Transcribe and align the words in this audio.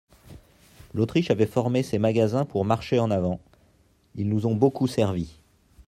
L'Autriche 0.95 1.29
avait 1.29 1.45
formé 1.45 1.83
ces 1.83 1.99
magasins 1.99 2.43
pour 2.45 2.65
marcher 2.65 2.97
en 2.97 3.11
avant; 3.11 3.39
ils 4.15 4.27
nous 4.27 4.47
ont 4.47 4.55
beaucoup 4.55 4.87
servi. 4.87 5.37